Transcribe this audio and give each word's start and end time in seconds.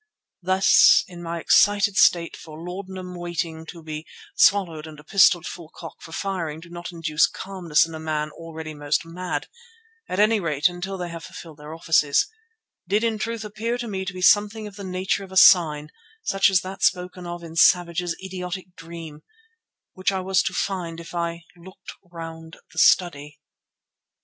This, 0.41 1.03
in 1.07 1.21
my 1.21 1.39
excited 1.39 1.95
state, 1.95 2.35
for 2.35 2.59
laudanum 2.59 3.13
waiting 3.13 3.67
to 3.67 3.83
be 3.83 4.07
swallowed 4.35 4.87
and 4.87 4.99
a 4.99 5.03
pistol 5.03 5.41
at 5.41 5.45
full 5.45 5.69
cock 5.75 6.01
for 6.01 6.11
firing 6.11 6.59
do 6.59 6.71
not 6.71 6.91
induce 6.91 7.27
calmness 7.27 7.85
in 7.85 7.93
a 7.93 7.99
man 7.99 8.31
already 8.31 8.71
almost 8.71 9.05
mad, 9.05 9.45
at 10.09 10.19
any 10.19 10.39
rate 10.39 10.67
until 10.67 10.97
they 10.97 11.09
have 11.09 11.23
fulfilled 11.23 11.57
their 11.59 11.75
offices, 11.75 12.25
did 12.87 13.03
in 13.03 13.19
truth 13.19 13.45
appear 13.45 13.77
to 13.77 13.87
me 13.87 14.03
to 14.03 14.11
be 14.13 14.23
something 14.23 14.65
of 14.65 14.75
the 14.75 14.83
nature 14.83 15.23
of 15.23 15.31
a 15.31 15.37
sign 15.37 15.91
such 16.23 16.49
as 16.49 16.61
that 16.61 16.81
spoken 16.81 17.27
of 17.27 17.43
in 17.43 17.55
Savage's 17.55 18.15
idiotic 18.23 18.75
dream, 18.75 19.21
which 19.93 20.11
I 20.11 20.21
was 20.21 20.41
to 20.41 20.53
find 20.53 20.99
if 20.99 21.13
'I 21.13 21.43
looked 21.57 21.91
round 22.09 22.57
the 22.73 22.79
study. 22.79 23.39